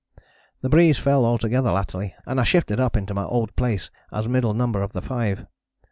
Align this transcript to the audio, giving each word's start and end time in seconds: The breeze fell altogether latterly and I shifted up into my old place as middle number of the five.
The 0.63 0.69
breeze 0.69 0.97
fell 0.97 1.23
altogether 1.25 1.69
latterly 1.69 2.15
and 2.25 2.41
I 2.41 2.43
shifted 2.43 2.79
up 2.79 2.97
into 2.97 3.13
my 3.13 3.25
old 3.25 3.55
place 3.55 3.91
as 4.11 4.27
middle 4.27 4.55
number 4.55 4.81
of 4.81 4.93
the 4.93 5.01
five. 5.03 5.45